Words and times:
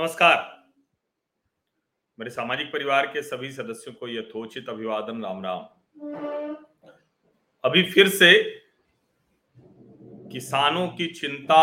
नमस्कार। 0.00 0.68
मेरे 2.18 2.30
सामाजिक 2.30 2.72
परिवार 2.72 3.06
के 3.06 3.22
सभी 3.22 3.52
सदस्यों 3.52 3.94
को 3.94 4.08
यथोचित 4.08 4.68
अभिवादन 4.68 5.22
राम 5.24 5.42
राम 5.44 5.58
अभी 7.64 7.82
फिर 7.82 8.08
से 8.08 8.42
किसानों 10.32 10.88
की 10.88 11.06
चिंता 11.06 11.60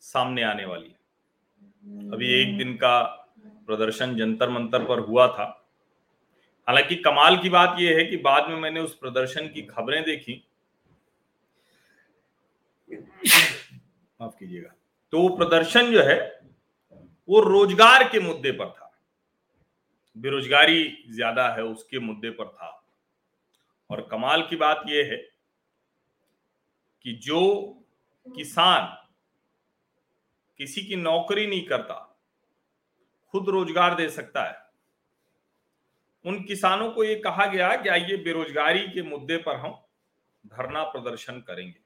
सामने 0.00 0.42
आने 0.42 0.64
वाली 0.64 0.88
है। 0.88 2.12
अभी 2.12 2.42
एक 2.42 2.58
दिन 2.58 2.74
का 2.74 3.02
प्रदर्शन 3.66 4.16
जंतर 4.16 4.50
मंतर 4.50 4.84
पर 4.84 4.98
हुआ 4.98 5.26
था। 5.26 5.68
हालाँकि 6.68 6.96
कमाल 6.96 7.36
की 7.36 7.48
बात 7.48 7.76
यह 7.78 7.96
है 7.96 8.04
कि 8.04 8.16
बाद 8.16 8.50
में 8.50 8.56
मैंने 8.56 8.80
उस 8.80 8.98
प्रदर्शन 8.98 9.48
की 9.48 9.62
खबरें 9.62 10.04
देखी। 10.04 10.48
माफ़ 14.20 14.38
कीजिएगा। 14.38 14.74
तो 15.10 15.22
वो 15.22 15.36
प्रदर्शन 15.36 15.92
जो 15.92 16.02
है 16.02 16.43
वो 17.28 17.40
रोज़गार 17.40 18.08
के 18.08 18.20
मुद्दे 18.20 18.50
पर 18.52 18.70
था। 18.70 18.90
बेरोजगारी 20.16 21.04
ज़्यादा 21.10 21.48
है, 21.48 21.62
उसके 21.62 21.98
मुद्दे 21.98 22.30
पर 22.30 22.48
था। 22.48 22.70
और 23.90 24.08
कमाल 24.10 24.42
की 24.42 24.56
बात 24.56 24.82
यह 24.88 25.10
है 25.10 25.16
कि 27.04 27.12
जो 27.22 27.40
किसान 28.26 28.86
किसी 30.60 30.82
की 30.82 30.96
नौकरी 30.96 31.46
नहीं 31.46 31.66
करता, 31.66 31.94
खुद 33.34 33.48
रोज़गार 33.48 33.94
दे 33.94 34.08
सकता 34.08 34.44
है, 34.44 34.62
उन 36.24 36.42
किसानों 36.44 36.90
को 36.92 37.04
यह 37.04 37.20
कहा 37.24 37.46
गया 37.46 37.74
कि 37.76 37.88
आइए 37.88 38.16
बेरोजगारी 38.16 38.86
के 38.88 39.02
मुद्दे 39.02 39.36
पर 39.36 39.56
हम 39.56 39.72
धरना 40.44 40.82
प्रदर्शन 40.84 41.40
करेंगे। 41.40 41.83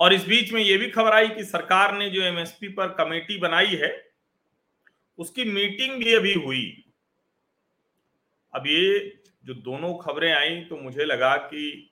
और 0.00 0.12
इस 0.12 0.26
बीच 0.26 0.52
में 0.52 0.60
यह 0.62 0.78
भी 0.78 0.88
खबर 0.90 1.12
आई 1.12 1.28
कि 1.28 1.44
सरकार 1.44 1.96
ने 1.98 2.08
जो 2.10 2.22
एमएसपी 2.22 2.68
पर 2.68 2.88
कमेटी 2.94 3.38
बनाई 3.38 3.76
है, 3.76 3.90
उसकी 5.18 5.44
मीटिंग 5.44 5.96
भी 5.98 6.14
अभी 6.14 6.34
हुई। 6.34 6.84
अब 8.54 8.66
ये 8.66 9.20
जो 9.44 9.54
दोनों 9.54 9.94
खबरें 9.98 10.32
आई 10.32 10.60
तो 10.64 10.76
मुझे 10.76 11.04
लगा 11.04 11.36
कि 11.36 11.90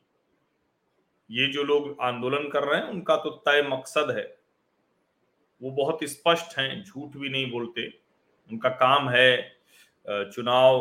ये 1.31 1.47
जो 1.53 1.63
लोग 1.63 1.97
आंदोलन 2.03 2.49
कर 2.49 2.65
रहे 2.65 2.81
हैं, 2.81 2.87
उनका 2.87 3.17
तो 3.17 3.31
तय 3.47 3.63
मकसद 3.69 4.15
है। 4.17 4.25
वो 5.61 5.71
बहुत 5.73 6.05
स्पष्ट 6.05 6.59
हैं, 6.59 6.83
झूठ 6.85 7.17
भी 7.17 7.29
नहीं 7.29 7.51
बोलते। 7.51 7.87
उनका 8.51 8.69
काम 8.71 9.09
है 9.11 9.57
चुनाव 10.07 10.81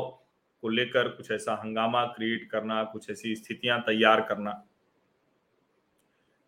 को 0.64 0.70
लेकर 0.70 1.08
कुछ 1.08 1.32
ऐसा 1.32 1.54
हंगामा 1.56 2.06
क्रिएट 2.08 2.50
करना, 2.50 2.84
कुछ 2.84 3.10
ऐसी 3.10 3.36
स्थितियाँ 3.36 3.80
तैयार 3.82 4.22
करना। 4.22 4.52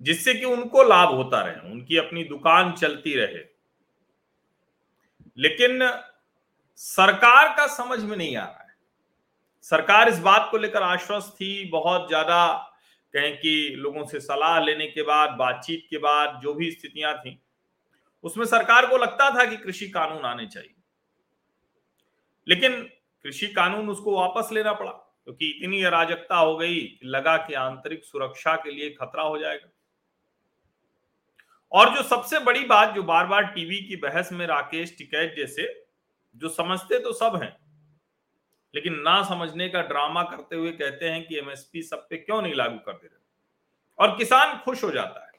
जिससे 0.01 0.33
कि 0.33 0.45
उनको 0.45 0.83
लाभ 0.83 1.09
होता 1.09 1.41
रहे, 1.41 1.71
उनकी 1.71 1.97
अपनी 1.97 2.23
दुकान 2.23 2.71
चलती 2.71 3.15
रहे। 3.15 3.43
लेकिन 5.37 5.79
सरकार 6.75 7.47
का 7.57 7.67
समझ 7.67 7.99
में 7.99 8.15
नहीं 8.17 8.35
आ 8.37 8.43
रहा 8.43 8.63
है। 8.63 8.75
सरकार 9.61 10.09
इस 10.09 10.19
बात 10.19 10.47
को 10.51 10.57
लेकर 10.57 10.83
आश्वस्त 10.83 11.33
थी, 11.35 11.69
बहुत 11.69 12.07
ज़्यादा 12.07 12.73
कहें 13.13 13.37
कि 13.37 13.73
लोगों 13.77 14.05
से 14.05 14.19
सलाह 14.19 14.59
लेने 14.59 14.87
के 14.87 15.01
बाद, 15.01 15.29
बातचीत 15.29 15.87
के 15.89 15.97
बाद, 15.97 16.39
जो 16.41 16.53
भी 16.53 16.71
स्थितियाँ 16.71 17.13
थी, 17.17 17.39
उसमें 18.23 18.45
सरकार 18.45 18.85
को 18.85 18.97
लगता 18.97 19.29
था 19.29 19.45
कि 19.45 19.57
कृषि 19.57 19.87
कानून 19.87 20.25
आने 20.25 20.45
चाहिए। 20.45 20.73
लेकिन 22.47 22.81
कृषि 23.25 23.47
कानून 23.47 23.89
उसको 23.89 24.15
वापस 24.17 24.49
लेना 24.51 24.73
पड़ा, 24.73 24.91
क्योंकि 24.91 25.51
तो 25.51 25.57
इतनी 25.57 25.83
अराजकता 25.83 26.35
हो 26.35 26.55
गई 26.57 26.99
लगा 27.03 27.37
कि 27.37 27.53
आंतरिक 27.53 28.03
सुरक्षा 28.03 28.55
के 28.55 28.71
लिए 28.71 28.89
खतरा 28.89 29.23
हो 29.23 29.37
जाएगा। 29.37 29.69
और 31.71 31.95
जो 31.95 32.03
सबसे 32.03 32.39
बड़ी 32.39 32.65
बात 32.65 32.95
जो 32.95 33.03
बार 33.03 33.27
बार 33.27 33.45
टीवी 33.45 33.77
की 33.77 33.95
बहस 33.95 34.31
में 34.31 34.47
राकेश 34.47 34.95
टिकैत 34.97 35.33
जैसे, 35.37 35.87
जो 36.35 36.49
समझते 36.49 36.99
तो 36.99 37.13
सब 37.13 37.39
हैं, 37.43 37.57
लेकिन 38.75 38.93
ना 38.93 39.23
समझने 39.23 39.69
का 39.69 39.81
ड्रामा 39.81 40.23
करते 40.23 40.55
हुए 40.55 40.71
कहते 40.71 41.05
हैं 41.05 41.27
कि 41.27 41.37
एमएसपी 41.37 41.81
सब 41.81 42.07
पे 42.09 42.17
क्यों 42.17 42.41
नहीं 42.41 42.53
लागू 42.53 42.77
कर 42.77 42.93
दे 42.93 43.07
रहे? 43.07 43.19
और 43.99 44.17
किसान 44.17 44.57
खुश 44.57 44.83
हो 44.83 44.91
जाता 44.91 45.25
है। 45.25 45.31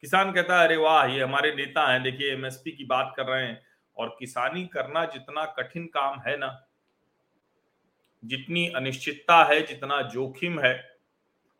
किसान 0.00 0.32
कहता 0.32 0.60
है, 0.60 0.66
अरे 0.66 0.76
वाह, 0.76 1.04
ये 1.04 1.22
हमारे 1.22 1.54
नेता 1.54 1.92
हैं, 1.92 2.02
देखिए 2.02 2.32
एमएसपी 2.32 2.72
की 2.72 2.84
बात 2.84 3.14
कर 3.16 3.26
रहे 3.26 3.46
हैं, 3.46 3.66
और 3.96 4.16
किसानी 4.18 4.66
करना 4.66 5.04
जितना 5.04 5.44
कठिन 5.44 5.86
काम 5.86 6.20
है 6.20 6.36
ना, 6.36 6.66
जितनी 8.24 8.68
अनिश्चितता 8.68 9.44
है, 9.44 9.66
जितना 9.66 10.02
जोखिम 10.02 10.60
है 10.60 10.99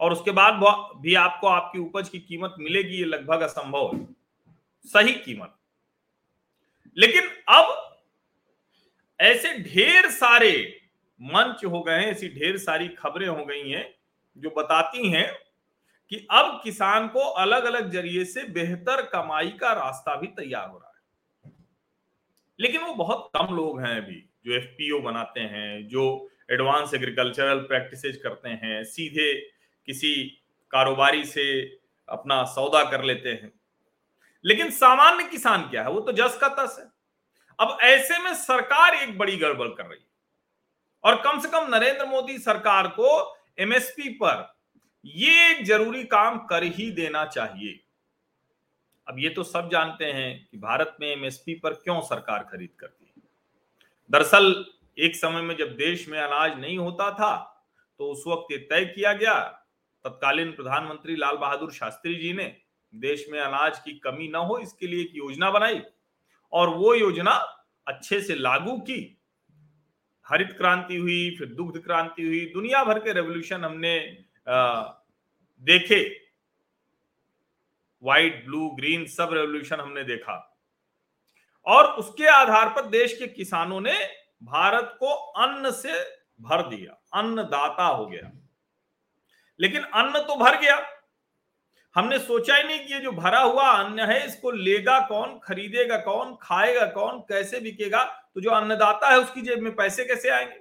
और 0.01 0.13
उसके 0.13 0.31
बाद 0.31 0.55
भी 1.03 1.15
आपको 1.15 1.47
आपकी 1.47 1.79
उपज 1.79 2.09
की 2.09 2.19
कीमत 2.19 2.55
मिलेगी, 2.59 2.97
ये 2.97 3.05
लगभग 3.05 3.41
असंभव 3.41 3.97
है। 3.97 4.09
सही 4.85 5.13
कीमत। 5.13 5.55
लेकिन 6.99 7.23
अब 7.49 7.99
ऐसे 9.21 9.59
ढेर 9.59 10.11
सारे 10.11 10.81
मंच 11.23 11.65
हो 11.65 11.83
गए 11.83 11.95
हैं, 11.95 12.07
ऐसी 12.07 12.29
ढेर 12.29 12.59
सारी 12.59 12.89
खबरें 12.89 13.29
हो 13.29 13.45
गई 13.45 13.71
हैं, 13.71 13.95
जो 14.39 14.51
बताती 14.51 15.11
हैं 15.11 15.33
कि 16.11 16.27
अब 16.31 16.61
किसान 16.65 17.09
को 17.09 17.21
अलग 17.21 17.65
अलग 17.65 17.91
ज़रिए 17.91 18.25
से 18.25 18.45
बेहतर 18.45 19.03
कमाई 19.03 19.49
का 19.49 19.73
रास्ता 19.73 20.17
भी 20.17 20.27
तैयार 20.27 20.69
हो 20.69 20.79
रहा 20.79 20.89
है। 20.89 21.53
लेकिन 22.61 22.81
वो 22.81 22.95
बहुत 22.95 23.31
कम 23.37 23.55
लोग 23.57 23.81
हैं 23.81 23.97
अभी, 23.97 24.29
जो 24.45 24.53
एफपीओ 24.53 25.01
बनाते 25.01 25.41
हैं, 25.41 25.89
जो 25.89 26.31
एडवांस 26.51 26.95
एग्रीकल्चरल 26.95 27.59
प्रैक्टिसेज 27.59 28.17
करते 28.17 28.49
हैं, 28.49 28.85
सीधे 28.85 29.60
किसी 29.91 30.39
कारोबारी 30.71 31.25
से 31.25 31.77
अपना 32.09 32.45
सौदा 32.45 32.91
कर 32.91 33.05
लेते 33.05 33.29
हैं। 33.29 33.53
लेकिन 34.45 34.71
सामान्य 34.71 35.25
किसान 35.25 35.63
क्या 35.63 35.83
है? 35.83 35.91
वो 35.91 36.01
तो 36.01 36.13
जस 36.13 36.39
का 36.41 36.49
तस 36.49 36.77
है। 36.81 36.87
अब 37.59 37.79
ऐसे 37.81 38.19
में 38.19 38.35
सरकार 38.35 38.95
एक 38.95 39.19
बड़ी 39.19 39.37
गड़बड़ 39.37 39.69
कर 39.69 39.87
रही 39.87 39.99
है। 39.99 40.07
और 41.05 41.21
कम 41.23 41.41
से 41.41 41.49
कम 41.49 41.67
नरेंद्र 41.75 42.07
मोदी 42.07 42.39
सरकार 42.39 42.89
को 42.89 43.37
एमएसपी 43.59 44.09
पर 44.09 44.57
ये 45.05 45.51
एक 45.51 45.65
ज़रूरी 45.65 46.05
काम 46.05 46.39
कर 46.39 46.63
ही 46.63 46.91
देना 46.91 47.25
चाहिए। 47.25 47.85
अब 49.09 49.19
ये 49.19 49.29
तो 49.29 49.43
सब 49.43 49.71
जानते 49.71 50.05
हैं 50.05 50.49
कि 50.51 50.59
भारत 50.59 50.97
में 51.01 51.09
एमएसपी 51.09 51.55
पर 51.55 51.73
क्यों 51.75 52.01
सरकार 52.01 52.43
खरीद 52.43 52.71
करती 52.79 53.13
है। 53.17 53.23
दरअसल 54.11 54.65
एक 54.99 55.17
समय 55.17 55.43
में 55.43 55.57
जब 55.57 55.77
देश 55.77 56.09
में 56.09 56.19
अनाज 56.21 56.59
नहीं 56.59 56.79
होता 56.79 57.11
था 57.11 57.57
तो 57.99 58.11
उस 58.11 58.25
वक्त 58.27 58.53
ये 58.53 58.59
तय 58.59 58.85
किया 58.85 59.13
गया 59.13 59.60
तत्कालीन 60.05 60.53
प्रधानमंत्री 60.53 61.17
लाल 61.17 61.37
बहादुर 61.37 61.73
शास्त्री 61.73 62.15
जी 62.15 62.33
ने 62.33 62.45
देश 62.95 63.27
में 63.31 63.39
अनाज 63.41 63.79
की 63.79 63.93
कमी 63.99 64.29
न 64.29 64.35
हो 64.35 64.59
इसके 64.59 64.87
लिए 64.87 65.01
एक 65.01 65.11
योजना 65.15 65.51
बनाई 65.51 65.81
और 66.53 66.69
वो 66.69 66.95
योजना 66.95 67.33
अच्छे 67.87 68.21
से 68.21 68.35
लागू 68.35 68.77
की। 68.79 69.19
हरित 70.27 70.53
क्रांति 70.53 70.97
हुई 70.97 71.37
फिर 71.39 71.49
दुग्ध 71.49 71.81
क्रांति 71.81 72.23
हुई 72.23 72.41
दुनिया 72.55 72.85
भर 72.85 72.99
के 72.99 73.13
रेवोल्यूशन 73.13 73.65
हमने 73.65 74.25
आ, 74.49 74.83
देखे। 75.63 76.03
व्हाइट 78.03 78.45
ब्लू 78.45 78.69
ग्रीन 78.71 79.07
सब 79.07 79.31
रेवोल्यूशन 79.33 79.81
हमने 79.81 80.05
देखा। 80.05 80.37
और 81.67 81.85
उसके 81.93 82.27
आधार 82.27 82.69
पर 82.69 82.87
देश 82.89 83.17
के 83.19 83.27
किसानों 83.27 83.81
ने 83.81 83.95
भारत 84.43 84.97
को 85.01 85.15
अन्न 85.41 85.71
से 85.71 86.01
भर 86.41 86.69
दिया 86.69 86.93
अन्नदाता 87.15 87.87
हो 87.87 88.07
गया। 88.07 88.31
लेकिन 89.61 89.83
अन्न 89.83 90.19
तो 90.19 90.37
भर 90.37 90.61
गया। 90.61 90.87
हमने 91.95 92.19
सोचा 92.19 92.57
ही 92.57 92.63
नहीं 92.63 92.87
कि 92.87 92.95
ये 92.95 93.01
जो 93.01 93.13
भरा 93.13 93.41
हुआ 93.41 93.69
अन्न 93.69 94.01
है, 94.01 94.27
इसको 94.27 94.51
लेगा 94.51 95.01
कौन, 95.01 95.41
खरीदेगा 95.45 95.97
कौन, 95.97 96.39
खाएगा 96.43 96.87
कौन, 96.87 97.19
कैसे 97.21 97.61
बिकेगा? 97.61 98.05
तो 98.05 98.41
जो 98.41 98.51
अन्नदाता 98.51 99.09
है, 99.09 99.19
उसकी 99.19 99.41
जेब 99.41 99.59
में 99.59 99.77
पैसे 99.77 100.05
कैसे 100.05 100.29
आएँगे? 100.29 100.61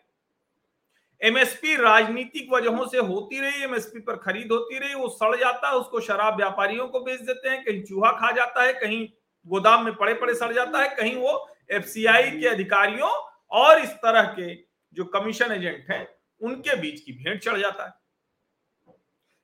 एमएसपी 1.22 1.76
राजनीतिक 1.76 2.54
वजहों 2.54 2.88
से 2.88 2.98
होती 2.98 3.40
रही 3.40 3.64
एमएसपी 3.64 4.00
पर 4.00 4.16
खरीद 4.16 4.52
होती 4.52 4.80
रही, 4.80 4.94
वो 4.94 5.10
सड़ 5.10 5.36
जाता 5.36 5.68
है 5.70 5.76
उसको 5.76 6.00
शराब 6.00 6.36
व्यापारियों 6.36 6.88
को 6.88 7.00
बेच 7.00 7.22
देते 7.22 7.50
हैं, 7.50 7.64
कहीं 7.64 7.84
चूहा 7.84 8.12
खा 8.12 8.32
जाता 8.32 8.64
है, 8.64 8.74
कहीं 8.74 9.10
गोदाम 9.48 9.86
में 9.86 9.96
पड़े 9.96 10.14
पड़े 10.14 10.34
सड़ 10.34 10.54
जाता 10.54 10.80
है, 10.80 10.90
कहीं 10.90 11.16
वो 11.16 11.50
एफसीआई 11.72 12.32
के 12.32 12.48
अधिकारियों 12.48 13.10
और 13.52 13.80
इस 13.80 13.90
तरह 13.90 14.24
के 14.24 14.56
जो 14.94 15.06
कमीशन 15.06 15.52
एजेंट 15.52 15.86
हैं, 15.92 16.16
उनके 16.42 16.76
बीच 16.76 17.02
की 17.02 17.12
भेंट 17.12 17.44
चढ़ 17.44 17.58
जाता 17.58 17.86
है। 17.86 17.94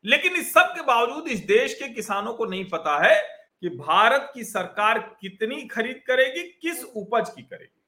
लेकिन 0.05 0.35
इस 0.35 0.53
सब 0.53 0.73
के 0.75 0.81
बावजूद 0.81 1.27
इस 1.27 1.39
देश 1.39 1.73
के 1.73 1.87
किसानों 1.87 2.33
को 2.33 2.45
नहीं 2.45 2.65
पता 2.69 2.97
है 3.05 3.15
कि 3.61 3.69
भारत 3.69 4.31
की 4.33 4.43
सरकार 4.43 4.99
कितनी 5.21 5.61
खरीद 5.67 6.01
करेगी, 6.07 6.43
किस 6.43 6.83
उपज 6.83 7.29
की 7.29 7.41
करेगी। 7.41 7.81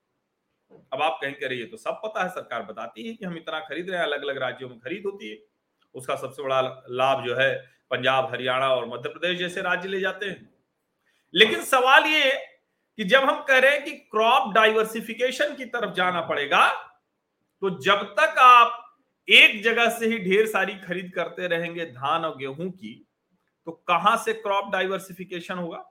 अब 0.93 1.01
आप 1.01 1.17
कहीं 1.21 1.33
करिए 1.33 1.65
तो 1.65 1.77
सब 1.77 2.01
पता 2.05 2.23
है, 2.23 2.29
सरकार 2.29 2.63
बताती 2.63 3.07
है 3.07 3.13
कि 3.13 3.25
हम 3.25 3.37
इतना 3.37 3.59
खरीद 3.59 3.89
रहे 3.89 3.99
हैं 3.99 4.05
अलग 4.05 4.21
अलग 4.21 4.37
राज्यों 4.37 4.69
में 4.69 4.79
खरीद 4.79 5.03
होती 5.05 5.29
है। 5.29 5.37
उसका 5.95 6.15
सबसे 6.15 6.43
बड़ा 6.43 6.61
लाभ 6.89 7.23
जो 7.25 7.35
है, 7.35 7.55
पंजाब, 7.91 8.29
हरियाणा 8.31 8.67
और 8.67 8.87
मध्य 8.87 9.09
प्रदेश 9.09 9.37
जैसे 9.39 9.61
राज्य 9.61 9.89
ले 9.89 9.99
जाते 9.99 10.25
हैं। 10.25 10.49
लेकिन 11.33 11.63
सवाल 11.63 12.05
ये 12.05 12.31
कि 12.99 13.03
जब 13.03 13.23
हम 13.23 13.43
कह 13.43 13.57
रहे 13.57 13.71
हैं 13.71 13.83
कि 13.83 13.91
क्रॉप 13.91 14.53
डाइवर्सिफिकेशन 14.53 15.55
की 15.55 15.65
तरफ़ 15.65 15.93
जाना 15.93 16.21
पड़ेगा 16.21 16.67
तो 17.61 17.69
जब 17.79 18.03
तक 18.19 18.39
आप 18.39 18.83
एक 19.27 19.61
जगह 19.63 19.89
से 19.89 20.07
ही 20.07 20.17
ढेर 20.19 20.45
सारी 20.47 20.73
खरीद 20.77 21.11
करते 21.15 21.47
रहेंगे 21.47 21.85
धान 21.85 22.25
और 22.25 22.37
गेहूँ 22.37 22.69
की 22.71 22.93
तो 23.67 23.71
कहाँ 23.87 24.15
से 24.17 24.33
क्रॉप 24.33 24.71
डाइवर्सिफिकेशन 24.73 25.55
होगा? 25.55 25.83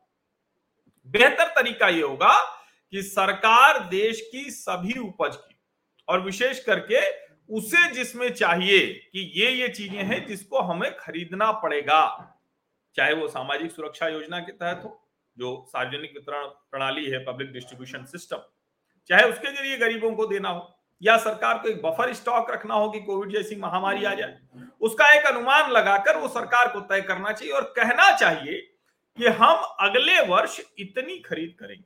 बेहतर 1.07 1.49
तरीका 1.55 1.89
यह 1.89 2.05
होगा 2.05 2.39
कि 2.93 3.03
सरकार 3.03 3.79
देश 3.89 4.21
की 4.33 4.51
सभी 4.51 4.99
उपज 5.01 5.37
की, 5.37 5.57
और 6.09 6.21
विशेष 6.21 6.65
करके 6.65 7.01
उसे 7.49 7.91
जिसमें 7.93 8.29
चाहिए 8.31 8.87
कि 9.13 9.21
ये 9.37 9.51
ये 9.53 9.69
चीज़ें 9.71 10.03
हैं 10.05 10.27
जिसको 10.27 10.61
हमें 10.63 10.91
खरीदना 10.97 11.51
पड़ेगा, 11.55 12.33
चाहे 12.97 13.15
वो 13.15 13.29
सामाजिक 13.29 13.73
सुरक्षा 13.73 14.09
योजना 14.09 14.39
के 14.39 14.53
तहत 14.53 14.81
हो, 14.85 15.01
जो 15.37 15.65
सार्वजनिक 15.69 16.13
वितरण 16.15 16.47
प्रणाली 16.71 17.05
है 17.07 17.25
पब्लिक 17.25 17.53
डिस्ट्रीब्यूशन 17.53 18.05
सिस्टम 18.07 18.43
चाहे 19.11 19.31
उसके 19.31 19.53
ज़रिए 19.53 19.77
गरीबों 19.77 20.13
को 20.13 20.27
देना 20.27 20.49
हो। 20.49 20.73
या 21.03 21.17
सरकार 21.17 21.59
को 21.59 21.69
एक 21.69 21.83
बफर 21.83 22.13
स्टॉक 22.15 22.51
रखना 22.51 22.75
हो 22.75 22.91
कि 22.91 23.01
कोविड 23.01 23.33
जैसी 23.33 23.57
महामारी 23.57 24.05
आ 24.05 24.15
जाए 24.15 24.39
उसका 24.81 25.09
एक 25.15 25.27
अनुमान 25.27 25.71
लगाकर 25.71 26.17
वो 26.17 26.29
सरकार 26.29 26.73
को 26.73 26.81
तय 26.81 27.01
करना 27.01 27.33
चाहिए 27.33 27.53
और 27.55 27.63
कहना 27.77 28.11
चाहिए 28.17 28.61
कि 29.19 29.27
हम 29.27 29.63
अगले 29.81 30.21
वर्ष 30.27 30.61
इतनी 30.79 31.19
खरीद 31.19 31.57
करेंगे। 31.61 31.85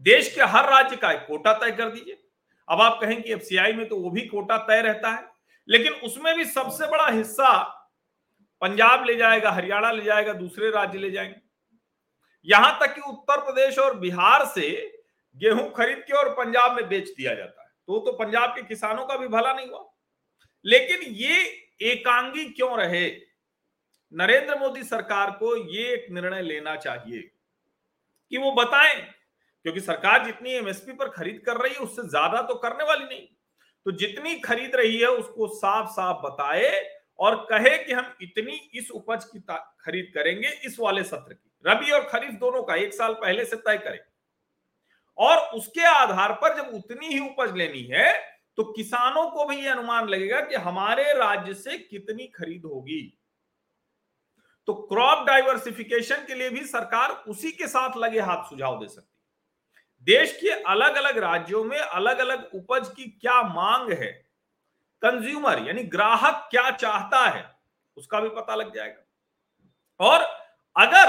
देश 0.00 0.34
के 0.34 0.42
हर 0.42 0.70
राज्य 0.70 0.96
का 0.96 1.12
एक 1.12 1.26
कोटा 1.28 1.52
तय 1.52 1.70
कर 1.70 1.90
दीजिए। 1.90 2.22
अब 2.68 2.80
आप 2.80 2.98
कहें 3.00 3.22
कि 3.22 3.32
एफसीआई 3.32 3.72
में 3.72 3.88
तो 3.88 3.96
वो 3.96 4.10
भी 4.10 4.26
कोटा 4.26 4.56
तय 4.58 4.80
रहता 4.82 5.10
है 5.10 5.24
लेकिन 5.68 5.92
उसमें 6.04 6.34
भी 6.36 6.44
सबसे 6.44 6.86
बड़ा 6.86 7.06
हिस्सा 7.08 7.52
पंजाब 8.62 9.04
ले 9.04 9.14
जाएगा 9.16 9.50
हरियाणा 9.50 9.90
ले 9.90 10.04
जाएगा 10.04 10.32
दूसरे 10.32 10.70
राज्य 10.70 10.98
ले 10.98 11.10
जाएँगे। 11.10 11.40
यहाँ 12.46 12.78
तक 12.80 12.94
कि 12.94 13.00
उत्तर 13.00 13.40
प्रदेश 13.40 13.78
और 13.78 13.98
बिहार 13.98 14.44
से 14.44 14.70
गेहूँ 15.36 15.70
खरीद 15.72 15.98
के 15.98 16.12
और 16.12 16.28
पंजाब 16.34 16.76
में 16.76 16.88
बेच 16.88 17.08
दिया 17.08 17.34
जाता 17.34 17.62
है। 17.62 17.68
तो 17.88 17.98
तो 18.00 18.12
पंजाब 18.14 18.50
के 18.50 18.62
किसानों 18.64 19.04
का 19.06 19.16
भी 19.16 19.28
भला 19.28 19.52
नहीं 19.52 19.68
हुआ। 19.68 19.84
लेकिन 20.64 21.02
ये 21.14 21.42
एकांगी 21.84 22.44
क्यों 22.46 22.76
रहे? 22.78 23.06
नरेंद्र 24.12 24.58
मोदी 24.58 24.82
सरकार 24.84 25.30
को 25.32 25.56
ये 25.68 25.92
एक 25.92 26.06
निर्णय 26.10 26.42
लेना 26.42 26.74
चाहिए 26.76 27.20
कि 28.32 28.38
वो 28.38 28.52
बताएँ, 28.54 29.00
क्योंकि 29.64 29.80
सरकार 29.80 30.24
जितनी 30.24 30.52
एमएसपी 30.52 30.92
पर 30.92 31.08
खरीद 31.08 31.42
कर 31.46 31.56
रही 31.56 31.72
है, 31.72 31.78
उससे 31.78 32.08
ज़्यादा 32.08 32.42
तो 32.42 32.54
करने 32.56 32.84
वाली 32.84 33.04
नहीं। 33.04 33.26
तो 33.86 33.92
जितनी 33.92 34.34
खरीद 34.40 34.76
रही 34.76 34.98
है, 34.98 35.08
उसको 35.08 35.48
साफ़ 35.48 35.88
साफ़ 35.90 36.16
बताए 36.22 36.70
और 37.18 37.34
कहे 37.50 37.76
कि 37.78 37.92
हम 37.92 38.14
इतनी 38.22 38.52
इस 38.74 38.90
उपज 38.90 39.24
की 39.26 39.38
खरीद 39.80 40.10
करेंगे 40.14 40.48
इस 40.66 40.76
वाले 40.80 41.02
सत्र 41.04 41.34
की। 41.34 41.50
रबी 41.64 41.90
और 41.90 42.04
खरीफ 42.08 42.32
दोनों 42.40 42.62
का 42.62 42.74
एक 42.76 42.94
साल 42.94 43.14
पहले 43.14 43.44
से 43.44 43.56
तय 43.58 43.78
करें। 43.78 43.98
और 45.18 45.36
उसके 45.56 45.84
आधार 45.84 46.32
पर 46.32 46.56
जब 46.56 46.74
उतनी 46.74 47.06
ही 47.06 47.18
उपज 47.20 47.56
लेनी 47.56 47.82
है 47.82 48.12
तो 48.58 48.64
किसानों 48.66 49.28
को 49.30 49.44
भी 49.44 49.56
यह 49.56 49.72
अनुमान 49.72 50.08
लगेगा 50.08 50.40
कि 50.40 50.54
हमारे 50.56 51.12
राज्य 51.12 51.54
से 51.54 51.78
कितनी 51.78 52.26
खरीद 52.26 52.64
होगी। 52.64 53.02
तो 54.68 54.74
क्रॉप 54.84 55.26
डाइवर्सिफिकेशन 55.26 56.24
के 56.26 56.34
लिए 56.34 56.50
भी 56.50 56.64
सरकार 56.64 57.10
उसी 57.28 57.50
के 57.52 57.66
साथ 57.68 57.96
लगे 57.96 58.20
हाथ 58.20 58.48
सुझाव 58.48 58.78
दे 58.80 58.88
सकती 58.88 59.14
देश 60.06 60.32
के 60.40 60.50
अलग 60.64 60.96
अलग 60.96 61.18
राज्यों 61.18 61.62
में 61.64 61.78
अलग 61.78 62.18
अलग 62.18 62.50
उपज 62.54 62.88
की 62.88 63.04
क्या 63.10 63.42
मांग 63.44 63.90
है? 63.92 64.10
कंज्यूमर 65.02 65.62
यानी 65.66 65.82
ग्राहक 65.84 66.48
क्या 66.50 66.70
चाहता 66.70 67.24
है, 67.26 67.44
उसका 67.96 68.20
भी 68.20 68.28
पता 68.30 68.54
लग 68.54 68.74
जाएगा। 68.74 70.04
और 70.04 70.22
अगर 70.76 71.08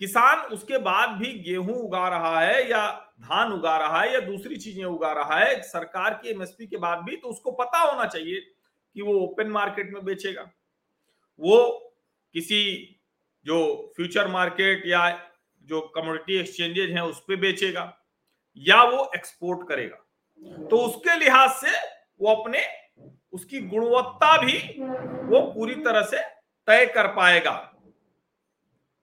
किसान 0.00 0.38
उसके 0.46 0.78
बाद 0.78 1.10
भी 1.18 1.32
गेहूँ 1.40 1.74
उगा 1.74 2.08
रहा 2.08 2.40
है 2.40 2.70
या 2.70 2.86
धान 3.20 3.52
उगा 3.52 3.76
रहा 3.78 4.00
है 4.00 4.12
या 4.14 4.20
दूसरी 4.20 4.56
चीज़ें 4.56 4.84
उगा 4.84 5.12
रहा 5.12 5.38
है, 5.38 5.60
सरकार 5.62 6.14
की 6.14 6.30
एमएसपी 6.30 6.66
के 6.66 6.76
बाद 6.76 6.98
भी 6.98 7.16
तो 7.16 7.28
उसको 7.28 7.50
पता 7.52 7.78
होना 7.80 8.06
चाहिए 8.06 8.40
कि 8.96 9.02
वो 9.02 9.14
ओपन 9.20 9.48
मार्केट 9.48 9.92
में 9.92 10.04
बेचेगा। 10.04 10.50
वो 11.40 11.58
किसी 12.34 12.98
जो 13.46 13.92
फ्यूचर 13.96 14.28
मार्केट 14.28 14.86
या 14.86 15.08
जो 15.66 15.80
कम्युनिटी 15.94 16.38
एक्सचेंजेज 16.40 16.90
हैं, 16.90 17.00
उस 17.00 17.20
पर 17.20 17.36
बेचेगा 17.36 17.92
या 18.56 18.82
वो 18.82 19.10
एक्सपोर्ट 19.14 19.68
करेगा। 19.68 20.66
तो 20.68 20.76
उसके 20.78 21.18
लिहाज 21.18 21.50
से 21.50 21.70
वो 22.20 22.34
अपने, 22.34 22.62
उसकी 23.32 23.60
गुणवत्ता 23.60 24.36
भी 24.42 24.58
वो 25.28 25.40
पूरी 25.52 25.74
तरह 25.74 26.02
से 26.02 26.20
तय 26.68 26.86
कर 26.86 27.06
पाएगा। 27.06 27.52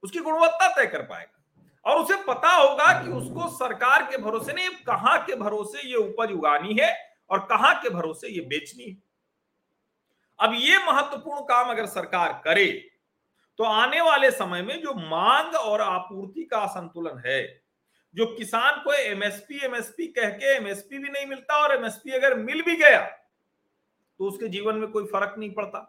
उसकी 0.03 0.19
गुणवत्ता 0.19 0.67
तय 0.73 0.87
कर 0.87 1.01
पाएगा। 1.03 1.35
और 1.85 1.97
उसे 1.97 2.15
पता 2.23 2.49
होगा 2.51 2.91
कि 3.01 3.09
उसको 3.11 3.47
सरकार 3.49 4.03
के 4.03 4.17
भरोसे 4.17 4.53
नहीं, 4.53 4.69
कहाँ 4.87 5.17
के 5.25 5.35
भरोसे 5.35 5.87
ये 5.89 5.95
उपज 5.97 6.31
उगानी 6.31 6.77
है 6.81 6.93
और 7.29 7.39
कहाँ 7.45 7.73
के 7.81 7.89
भरोसे 7.89 8.27
ये 8.27 8.41
बेचनी 8.41 8.83
है। 8.83 8.97
अब 10.39 10.53
ये 10.55 10.77
महत्वपूर्ण 10.85 11.41
काम 11.43 11.69
अगर 11.69 11.85
सरकार 11.87 12.41
करे 12.45 12.67
तो 13.59 13.63
आने 13.63 14.01
वाले 14.01 14.29
समय 14.31 14.61
में 14.61 14.81
जो 14.81 14.93
मांग 14.93 15.55
और 15.55 15.81
आपूर्ति 15.81 16.43
का 16.43 16.57
असंतुलन 16.57 17.21
है, 17.25 17.41
जो 18.15 18.25
किसान 18.27 18.81
को 18.83 18.93
एमएसपी 18.93 19.59
एमएसपी 19.65 20.07
कह 20.09 20.29
के 20.31 20.53
एमएसपी 20.55 20.97
भी 20.97 21.09
नहीं 21.09 21.25
मिलता 21.25 21.57
और 21.57 21.75
एमएसपी 21.75 22.11
अगर 22.11 22.35
मिल 22.37 22.61
भी 22.61 22.75
गया 22.75 23.01
तो 24.19 24.27
उसके 24.27 24.47
जीवन 24.47 24.75
में 24.75 24.87
कोई 24.87 25.05
फ़र्क 25.05 25.35
नहीं 25.37 25.51
पड़ता। 25.53 25.79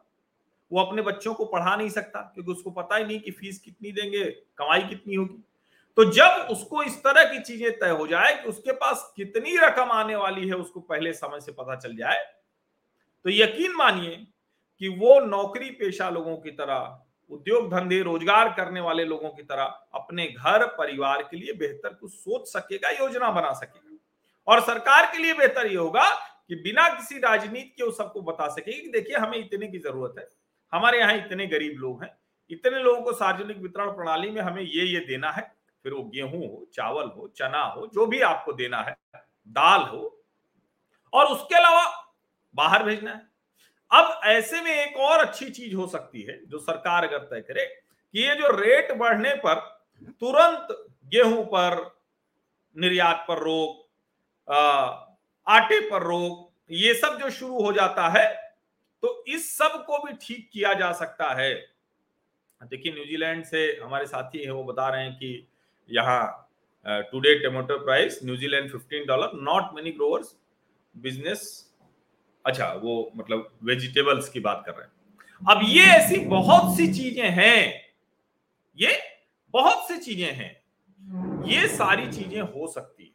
वो 0.71 0.81
अपने 0.81 1.03
बच्चों 1.03 1.35
को 1.35 1.45
पढ़ा 1.47 1.75
नहीं 1.77 1.89
सकता, 1.91 2.21
क्योंकि 2.35 2.53
उसको 2.53 2.71
पता 2.73 2.97
ही 2.97 3.05
नहीं 3.05 3.21
कि 3.21 3.31
फ़ीस 3.31 3.59
कितनी 3.61 3.93
देंगे, 3.93 4.25
कमाई 4.59 4.83
कितनी 4.83 5.15
होगी। 5.15 5.43
तो 5.97 6.05
जब 6.13 6.47
उसको 6.51 6.83
इस 6.83 6.99
तरह 6.99 7.25
की 7.25 7.41
चीज़ें 7.43 7.79
तय 7.79 7.91
हो 7.91 8.07
जाए 8.07 8.35
कि 8.35 8.49
उसके 8.49 8.73
पास 8.75 9.13
कितनी 9.17 9.57
रकम 9.59 9.91
आने 9.93 10.17
वाली 10.17 10.49
है, 10.49 10.55
उसको 10.55 10.81
पहले 10.83 11.13
समय 11.15 11.41
से 11.41 11.53
पता 11.53 11.77
चल 11.77 11.97
जाए 11.97 12.25
तो 13.25 13.31
यकीन 13.31 13.75
मानिए 13.77 14.17
कि 14.81 14.89
वो 14.91 15.19
नौकरी 15.21 15.71
पेशा 15.73 16.09
लोगों 16.11 16.37
की 16.37 16.51
तरह, 16.53 16.99
उद्योग 17.31 17.71
धंधे, 17.71 18.01
रोज़गार 18.03 18.49
करने 18.53 18.81
वाले 18.81 19.05
लोगों 19.05 19.31
की 19.31 19.43
तरह 19.43 19.65
अपने 19.95 20.27
घर, 20.27 20.67
परिवार 20.69 21.23
के 21.23 21.37
लिए 21.37 21.53
बेहतर 21.55 21.95
कुछ 21.95 22.13
सोच 22.13 22.49
सकेगा, 22.49 22.91
योजना 22.91 23.31
बना 23.31 23.53
सकेगा। 23.55 23.99
और 24.49 24.61
सरकार 24.63 25.11
के 25.13 25.19
लिए 25.19 25.35
बेहतर 25.35 25.67
ये 25.67 25.77
होगा 25.77 26.09
कि 26.49 26.55
बिना 26.57 26.89
किसी 26.91 27.19
राजनीति 27.21 27.75
के 27.77 27.85
वो 27.85 27.91
सबको 27.93 28.21
बता 28.23 28.49
सकेगी 28.49 28.81
कि 28.81 28.89
देखिए, 28.91 29.17
हमें 29.17 29.39
इतने 29.39 29.67
की 29.67 29.79
ज़रूरत 29.79 30.15
है। 30.19 30.29
हमारे 30.73 30.99
यहाँ 30.99 31.15
इतने 31.17 31.47
गरीब 31.47 31.79
लोग 31.79 32.03
हैं, 32.03 32.11
इतने 32.51 32.79
लोगों 32.79 33.01
को 33.03 33.13
सार्वजनिक 33.13 33.57
वितरण 33.59 33.91
प्रणाली 33.91 34.31
में 34.31 34.41
हमें 34.43 34.63
ये 34.63 34.85
ये 34.85 35.01
देना 35.07 35.31
है, 35.31 35.43
फिर 35.85 35.93
वो 35.93 36.03
गेहूँ 36.05 36.41
हो, 36.41 36.67
चावल 36.75 37.09
हो, 37.09 37.29
चना 37.37 37.63
हो, 37.65 37.87
जो 37.87 38.07
भी 38.07 38.21
आपको 38.23 38.53
देना 38.53 38.81
है, 38.81 38.97
दाल 39.49 39.81
हो, 39.83 40.17
और 41.13 41.27
उसके 41.27 41.55
अलावा 41.57 41.85
बाहर 42.55 42.83
भेजना 42.85 43.11
है। 43.11 43.29
अब 43.91 44.21
ऐसे 44.27 44.61
में 44.61 44.71
एक 44.73 44.97
और 45.01 45.19
अच्छी 45.19 45.49
चीज़ 45.49 45.75
हो 45.75 45.87
सकती 45.89 46.23
है, 46.23 46.41
जो 46.47 46.59
सरकार 46.59 47.05
अगर 47.05 47.19
तय 47.21 47.41
करे 47.41 47.65
कि 47.65 48.21
ये 48.21 48.35
जो 48.35 48.51
रेट 48.57 48.93
बढ़ने 48.99 49.35
पर 49.37 49.61
तुरंत 50.21 50.69
गेहूँ 51.13 51.45
पर 51.45 51.79
निर्यात 52.77 53.25
पर 53.29 53.39
रोक 53.39 53.89
आटे 55.47 55.81
पर 55.81 56.03
रोक, 56.03 56.51
ये 56.71 56.95
सब 56.95 57.19
जो 57.19 57.31
शुरू 57.31 57.63
हो 57.63 57.73
जाता 57.73 58.09
है 58.09 58.29
इस 59.31 59.51
सबको 59.57 59.99
भी 59.99 60.13
ठीक 60.23 60.49
किया 60.53 60.73
जा 60.75 60.93
सकता 60.95 61.33
है। 61.35 61.55
देखिए, 62.61 62.93
न्यूजीलैंड 62.93 63.45
से 63.45 63.67
हमारे 63.83 64.07
साथी 64.07 64.39
हैं, 64.39 64.51
वो 64.51 64.65
बता 64.65 64.89
रहे 64.89 65.05
हैं 65.05 65.15
कि 65.15 65.47
यहाँ 65.89 66.47
today 67.11 67.35
tomato 67.39 67.79
price 67.79 68.19
New Zealand 68.25 68.71
15 68.71 69.07
dollar 69.07 69.33
not 69.43 69.75
many 69.75 69.91
growers 69.93 70.35
business 70.95 71.43
अच्छा 72.45 72.73
वो 72.83 72.95
मतलब 73.17 73.49
वेजिटेबल्स 73.65 74.29
की 74.29 74.41
बात 74.41 74.63
कर 74.67 74.73
रहे 74.73 74.83
हैं। 74.83 74.93
अब 75.43 75.61
ये 75.65 75.85
ऐसी 75.87 76.19
बहुत 76.27 76.77
सी 76.77 76.87
चीज़ें 76.93 77.29
हैं, 77.31 77.93
ये 78.79 78.99
बहुत 79.55 79.87
सी 79.89 79.97
चीज़ें 79.99 80.33
हैं, 80.33 80.57
ये 81.47 81.69
सारी 81.69 82.07
चीज़ें 82.13 82.41
हो 82.41 82.67
सकती 82.69 83.13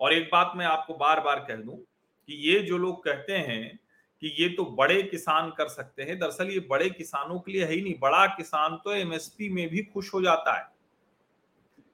और 0.00 0.12
एक 0.12 0.28
बात 0.32 0.52
मैं 0.56 0.66
आपको 0.66 0.94
बार 0.96 1.20
बार 1.20 1.44
कह 1.48 1.56
दूँ 1.56 1.76
कि 1.76 2.34
ये 2.48 2.60
जो 2.62 2.78
लोग 2.78 3.04
कहते 3.04 3.36
हैं 3.40 3.78
कि 4.22 4.34
ये 4.38 4.48
तो 4.48 4.64
बड़े 4.64 5.02
किसान 5.02 5.50
कर 5.50 5.68
सकते 5.68 6.02
हैं। 6.02 6.18
दरअसल 6.18 6.50
ये 6.50 6.60
बड़े 6.60 6.90
किसानों 6.90 7.38
के 7.40 7.52
लिए 7.52 7.64
है 7.64 7.72
ही 7.72 7.80
नहीं। 7.80 7.98
बड़ा 7.98 8.26
किसान 8.26 8.76
तो 8.84 8.94
एमएसपी 8.94 9.48
में 9.48 9.68
भी 9.68 9.82
खुश 9.82 10.14
हो 10.14 10.22
जाता 10.22 10.58
है। 10.58 10.68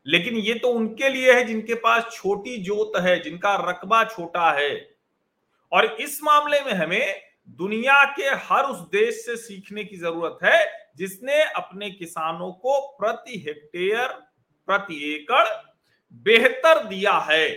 लेकिन 0.07 0.37
ये 0.37 0.55
तो 0.55 0.69
उनके 0.69 1.09
लिए 1.09 1.33
है 1.33 1.45
जिनके 1.45 1.75
पास 1.75 2.07
छोटी 2.13 2.57
जोत 2.57 2.93
है, 2.97 3.23
जिनका 3.23 3.55
रकबा 3.71 4.05
छोटा 4.05 4.51
है। 4.53 4.91
और 5.73 5.85
इस 5.85 6.23
मामले 6.23 6.61
में 6.61 6.73
हमें 6.73 7.23
दुनिया 7.49 8.05
के 8.05 8.23
हर 8.23 8.65
उस 8.65 8.79
देश 8.79 9.15
से 9.27 9.37
सीखने 9.37 9.85
की 9.85 9.97
ज़रूरत 9.97 10.39
है, 10.45 10.91
जिसने 10.97 11.43
अपने 11.43 11.91
किसानों 11.91 12.53
को 12.53 12.81
प्रति 12.99 13.39
हेक्टेयर, 13.39 14.09
प्रति 14.69 15.15
एकड़ 15.15 15.47
बेहतर 16.13 16.85
दिया 16.85 17.13
है, 17.13 17.49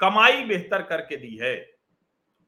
कमाई 0.00 0.44
बेहतर 0.44 0.82
करके 0.82 1.16
दी 1.16 1.36
है। 1.36 1.54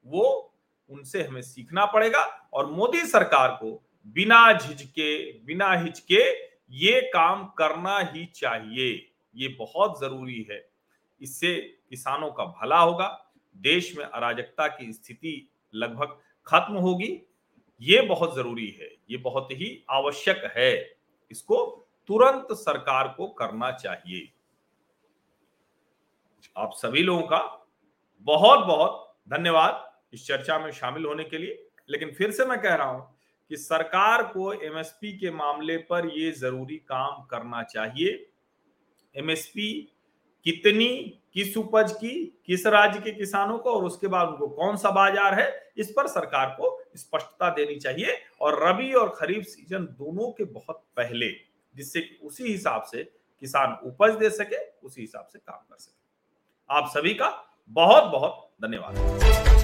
वो 0.05 0.53
उनसे 0.89 1.23
हमें 1.23 1.41
सीखना 1.41 1.85
पड़ेगा 1.85 2.49
और 2.53 2.65
मोदी 2.65 3.01
सरकार 3.01 3.49
को 3.49 3.83
बिना 4.07 4.53
झिझके, 4.53 5.33
बिना 5.39 5.73
हिचके 5.73 6.47
ये 6.71 7.01
काम 7.01 7.45
करना 7.45 7.99
ही 7.99 8.25
चाहिए। 8.25 9.11
ये 9.35 9.47
बहुत 9.47 10.01
ज़रूरी 10.01 10.47
है। 10.51 10.69
इससे 11.21 11.55
किसानों 11.89 12.31
का 12.31 12.45
भला 12.45 12.79
होगा। 12.79 13.31
देश 13.57 13.97
में 13.97 14.05
अराजकता 14.05 14.67
की 14.67 14.93
स्थिति 14.93 15.49
लगभग 15.75 16.19
खत्म 16.47 16.73
होगी। 16.73 17.21
ये 17.81 18.01
बहुत 18.01 18.35
ज़रूरी 18.35 18.67
है। 18.67 18.95
ये 19.09 19.17
बहुत 19.17 19.47
ही 19.51 19.85
आवश्यक 19.89 20.53
है। 20.57 20.97
इसको 21.31 21.87
तुरंत 22.07 22.47
सरकार 22.51 23.07
को 23.07 23.27
करना 23.27 23.71
चाहिए। 23.71 24.31
आप 26.57 26.71
सभी 26.73 27.03
लोगों 27.03 27.23
का 27.23 27.67
बहुत 28.19 28.59
बहुत 28.59 29.17
धन्यवाद। 29.29 29.86
इस 30.13 30.27
चर्चा 30.27 30.57
में 30.59 30.71
शामिल 30.71 31.05
होने 31.05 31.23
के 31.23 31.37
लिए। 31.37 31.63
लेकिन 31.89 32.11
फिर 32.11 32.31
से 32.31 32.45
मैं 32.45 32.61
कह 32.61 32.75
रहा 32.75 32.87
हूँ 32.87 33.15
कि 33.51 33.57
सरकार 33.57 34.23
को 34.23 34.51
एमएसपी 34.53 35.11
के 35.17 35.31
मामले 35.31 35.77
पर 35.77 36.07
यह 36.09 36.31
ज़रूरी 36.31 36.77
काम 36.77 37.23
करना 37.25 37.63
चाहिए। 37.63 38.25
एमएसपी 39.15 39.93
कितनी, 40.45 40.89
किस 41.33 41.55
उपज 41.57 41.91
की, 41.91 42.41
किस 42.45 42.65
राज्य 42.67 42.99
के 42.99 43.11
किसानों 43.11 43.57
को 43.57 43.71
और 43.71 43.83
उसके 43.83 44.07
बाद 44.07 44.27
उनको 44.27 44.47
कौन 44.47 44.77
सा 44.77 44.91
बाज़ार 44.91 45.39
है, 45.39 45.71
इस 45.77 45.91
पर 45.91 46.07
सरकार 46.07 46.55
को 46.59 46.77
स्पष्टता 46.95 47.49
देनी 47.49 47.75
चाहिए। 47.75 48.17
और 48.41 48.63
रबी 48.63 48.91
और 48.93 49.09
खरीफ 49.09 49.43
सीज़न 49.43 49.85
दोनों 49.99 50.31
के 50.31 50.43
बहुत 50.43 50.83
पहले, 50.97 51.29
जिससे 51.75 52.09
उसी 52.23 52.51
हिसाब 52.51 52.83
से 52.83 53.03
किसान 53.43 53.77
उपज 53.83 54.15
दे 54.15 54.29
सके, 54.29 54.65
उसी 54.83 55.01
हिसाब 55.01 55.27
से 55.33 55.39
काम 55.39 55.59
कर 55.59 55.77
सके। 55.77 56.75
आप 56.75 56.89
सभी 56.89 57.13
का 57.13 57.29
बहुत 57.71 58.03
बहुत 58.03 58.49
धन्यवाद। 58.63 59.56